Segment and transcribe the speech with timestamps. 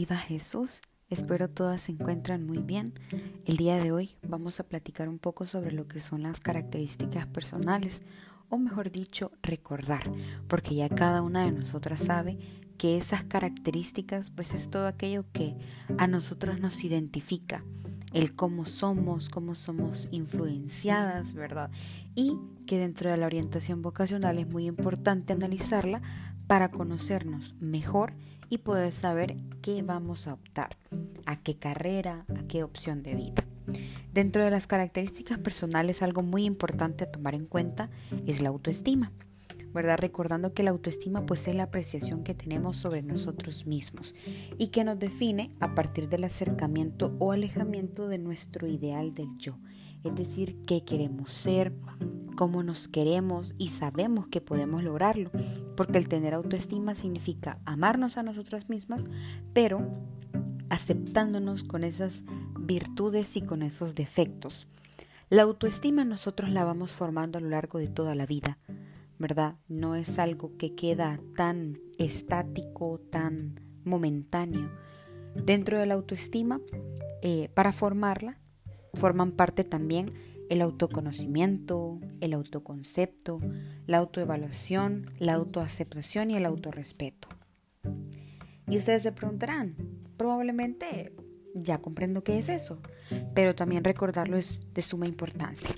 [0.00, 0.80] Viva Jesús.
[1.10, 2.94] Espero todas se encuentran muy bien.
[3.44, 7.26] El día de hoy vamos a platicar un poco sobre lo que son las características
[7.26, 8.00] personales,
[8.48, 10.10] o mejor dicho, recordar,
[10.48, 12.38] porque ya cada una de nosotras sabe
[12.78, 15.54] que esas características pues es todo aquello que
[15.98, 17.62] a nosotros nos identifica,
[18.14, 21.70] el cómo somos, cómo somos influenciadas, ¿verdad?
[22.14, 26.00] Y que dentro de la orientación vocacional es muy importante analizarla
[26.46, 28.14] para conocernos mejor
[28.50, 30.76] y poder saber qué vamos a optar,
[31.24, 33.44] a qué carrera, a qué opción de vida.
[34.12, 37.88] Dentro de las características personales, algo muy importante a tomar en cuenta
[38.26, 39.12] es la autoestima.
[39.72, 39.98] ¿verdad?
[39.98, 44.14] Recordando que la autoestima pues es la apreciación que tenemos sobre nosotros mismos
[44.58, 49.58] y que nos define a partir del acercamiento o alejamiento de nuestro ideal del yo,
[50.02, 51.72] es decir, qué queremos ser,
[52.36, 55.30] cómo nos queremos y sabemos que podemos lograrlo,
[55.80, 59.06] porque el tener autoestima significa amarnos a nosotras mismas,
[59.54, 59.90] pero
[60.68, 62.22] aceptándonos con esas
[62.58, 64.66] virtudes y con esos defectos.
[65.30, 68.58] La autoestima nosotros la vamos formando a lo largo de toda la vida,
[69.18, 69.54] ¿verdad?
[69.68, 74.70] No es algo que queda tan estático, tan momentáneo.
[75.34, 76.60] Dentro de la autoestima,
[77.22, 78.38] eh, para formarla,
[78.92, 80.12] forman parte también
[80.50, 83.40] el autoconocimiento, el autoconcepto,
[83.86, 87.28] la autoevaluación, la autoaceptación y el autorrespeto.
[88.68, 89.76] Y ustedes se preguntarán,
[90.16, 91.14] probablemente
[91.54, 92.80] ya comprendo qué es eso,
[93.32, 95.74] pero también recordarlo es de suma importancia.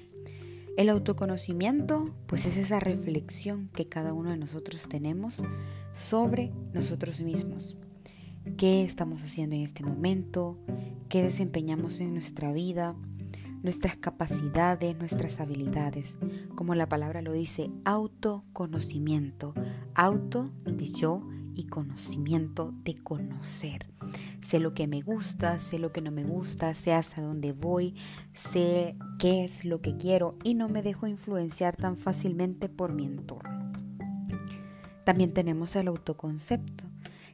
[0.78, 5.44] El autoconocimiento, pues es esa reflexión que cada uno de nosotros tenemos
[5.92, 7.76] sobre nosotros mismos.
[8.56, 10.58] ¿Qué estamos haciendo en este momento?
[11.10, 12.96] ¿Qué desempeñamos en nuestra vida?
[13.62, 16.16] Nuestras capacidades, nuestras habilidades.
[16.54, 19.54] Como la palabra lo dice, autoconocimiento.
[19.94, 21.22] Auto de yo
[21.54, 23.90] y conocimiento de conocer.
[24.40, 27.94] Sé lo que me gusta, sé lo que no me gusta, sé hasta dónde voy,
[28.34, 33.06] sé qué es lo que quiero y no me dejo influenciar tan fácilmente por mi
[33.06, 33.72] entorno.
[35.04, 36.91] También tenemos el autoconcepto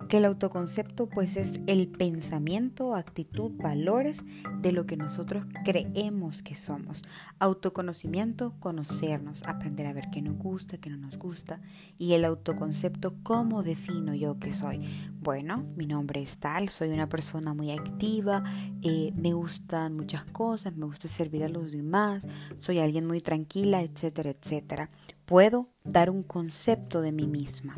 [0.08, 4.24] que el autoconcepto pues es el pensamiento, actitud, valores
[4.60, 7.02] de lo que nosotros creemos que somos.
[7.38, 11.60] Autoconocimiento, conocernos, aprender a ver qué nos gusta, qué no nos gusta.
[11.98, 14.80] Y el autoconcepto, ¿cómo defino yo que soy?
[15.20, 18.42] Bueno, mi nombre es tal, soy una persona muy activa,
[18.82, 22.26] eh, me gustan muchas cosas, me gusta servir a los demás,
[22.56, 24.90] soy alguien muy tranquila, etcétera, etcétera.
[25.26, 27.76] Puedo dar un concepto de mí misma.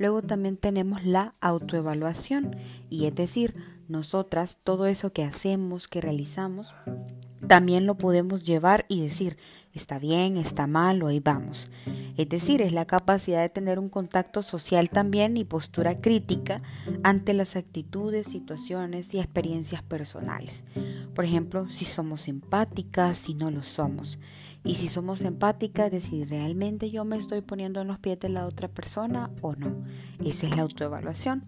[0.00, 2.56] Luego también tenemos la autoevaluación
[2.88, 3.54] y es decir,
[3.86, 6.74] nosotras todo eso que hacemos, que realizamos,
[7.46, 9.36] también lo podemos llevar y decir,
[9.74, 11.70] está bien, está mal o ahí vamos.
[12.16, 16.62] Es decir, es la capacidad de tener un contacto social también y postura crítica
[17.02, 20.64] ante las actitudes, situaciones y experiencias personales.
[21.14, 24.18] Por ejemplo, si somos empáticas, si no lo somos.
[24.62, 28.28] Y si somos empáticas, es decir, ¿realmente yo me estoy poniendo en los pies de
[28.28, 29.84] la otra persona o no?
[30.24, 31.44] Esa es la autoevaluación.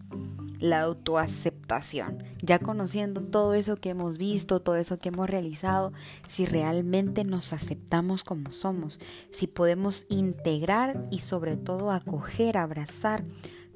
[0.61, 2.23] La autoaceptación.
[2.41, 5.93] Ya conociendo todo eso que hemos visto, todo eso que hemos realizado,
[6.29, 8.99] si realmente nos aceptamos como somos,
[9.31, 13.25] si podemos integrar y sobre todo acoger, abrazar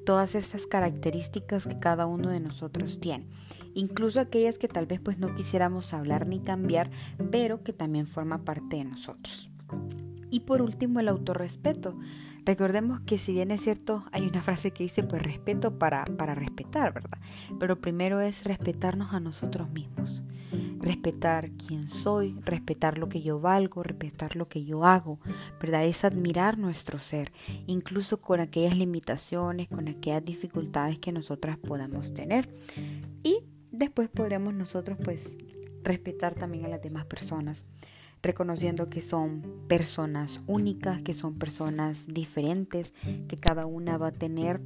[0.07, 3.27] todas esas características que cada uno de nosotros tiene
[3.73, 6.89] incluso aquellas que tal vez pues no quisiéramos hablar ni cambiar,
[7.31, 9.51] pero que también forma parte de nosotros.
[10.31, 11.95] Y por último, el autorrespeto.
[12.43, 16.33] Recordemos que si bien es cierto, hay una frase que dice pues respeto para, para
[16.33, 17.19] respetar, ¿verdad?
[17.59, 20.23] Pero primero es respetarnos a nosotros mismos.
[20.87, 25.19] Respetar quién soy, respetar lo que yo valgo, respetar lo que yo hago,
[25.59, 25.83] ¿verdad?
[25.83, 27.33] Es admirar nuestro ser,
[27.65, 32.49] incluso con aquellas limitaciones, con aquellas dificultades que nosotras podamos tener.
[33.21, 35.35] Y después podremos nosotros pues
[35.83, 37.65] respetar también a las demás personas,
[38.21, 42.93] reconociendo que son personas únicas, que son personas diferentes,
[43.27, 44.61] que cada una va a tener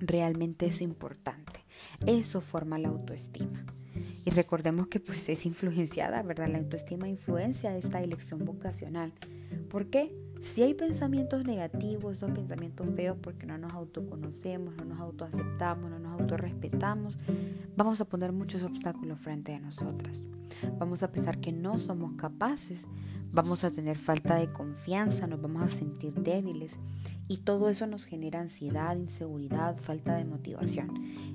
[0.00, 1.64] realmente eso importante.
[2.06, 3.64] Eso forma la autoestima.
[4.24, 6.48] Y recordemos que pues es influenciada, ¿verdad?
[6.48, 9.12] La autoestima influencia esta elección vocacional.
[9.68, 10.14] ¿Por qué?
[10.40, 15.98] Si hay pensamientos negativos, esos pensamientos feos porque no nos autoconocemos, no nos autoaceptamos, no
[15.98, 17.18] nos autorrespetamos,
[17.76, 20.22] vamos a poner muchos obstáculos frente a nosotras.
[20.78, 22.86] Vamos a pensar que no somos capaces,
[23.32, 26.78] vamos a tener falta de confianza, nos vamos a sentir débiles
[27.28, 30.90] y todo eso nos genera ansiedad, inseguridad, falta de motivación.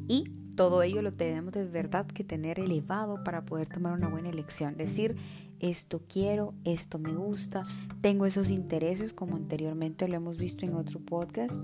[0.08, 4.30] Y todo ello lo tenemos de verdad que tener elevado para poder tomar una buena
[4.30, 4.78] elección.
[4.78, 5.16] Decir,
[5.60, 7.64] esto quiero, esto me gusta,
[8.02, 11.62] tengo esos intereses como anteriormente lo hemos visto en otro podcast.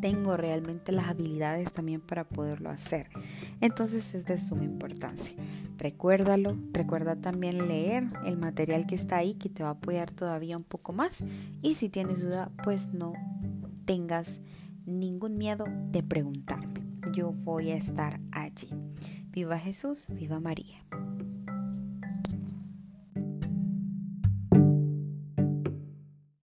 [0.00, 3.08] tengo realmente las habilidades también para poderlo hacer.
[3.60, 5.34] Entonces es de suma importancia.
[5.78, 10.56] Recuérdalo, recuerda también leer el material que está ahí que te va a apoyar todavía
[10.56, 11.24] un poco más.
[11.62, 13.14] Y si tienes duda, pues no
[13.84, 14.40] tengas
[14.84, 16.85] ningún miedo de preguntarme.
[17.16, 18.68] Yo voy a estar allí.
[19.30, 20.85] Viva Jesús, viva María.